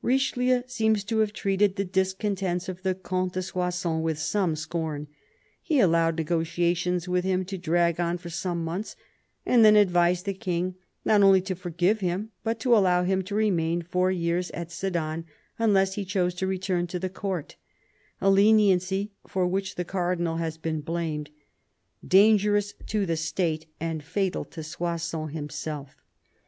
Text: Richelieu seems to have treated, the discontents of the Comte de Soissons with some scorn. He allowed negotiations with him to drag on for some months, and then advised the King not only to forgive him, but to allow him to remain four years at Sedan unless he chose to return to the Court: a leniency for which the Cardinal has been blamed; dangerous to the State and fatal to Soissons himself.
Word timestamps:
Richelieu 0.00 0.62
seems 0.68 1.02
to 1.02 1.18
have 1.18 1.32
treated, 1.32 1.74
the 1.74 1.84
discontents 1.84 2.68
of 2.68 2.84
the 2.84 2.94
Comte 2.94 3.32
de 3.32 3.42
Soissons 3.42 4.00
with 4.04 4.16
some 4.16 4.54
scorn. 4.54 5.08
He 5.60 5.80
allowed 5.80 6.16
negotiations 6.16 7.08
with 7.08 7.24
him 7.24 7.44
to 7.46 7.58
drag 7.58 7.98
on 7.98 8.18
for 8.18 8.30
some 8.30 8.62
months, 8.64 8.94
and 9.44 9.64
then 9.64 9.74
advised 9.74 10.24
the 10.24 10.34
King 10.34 10.76
not 11.04 11.22
only 11.24 11.40
to 11.40 11.56
forgive 11.56 11.98
him, 11.98 12.30
but 12.44 12.60
to 12.60 12.76
allow 12.76 13.02
him 13.02 13.22
to 13.22 13.34
remain 13.34 13.82
four 13.82 14.12
years 14.12 14.52
at 14.52 14.70
Sedan 14.70 15.24
unless 15.58 15.94
he 15.94 16.04
chose 16.04 16.32
to 16.36 16.46
return 16.46 16.86
to 16.86 17.00
the 17.00 17.10
Court: 17.10 17.56
a 18.20 18.30
leniency 18.30 19.10
for 19.26 19.48
which 19.48 19.74
the 19.74 19.84
Cardinal 19.84 20.36
has 20.36 20.58
been 20.58 20.80
blamed; 20.80 21.28
dangerous 22.06 22.72
to 22.86 23.04
the 23.04 23.16
State 23.16 23.66
and 23.80 24.04
fatal 24.04 24.44
to 24.44 24.62
Soissons 24.62 25.32
himself. 25.32 25.96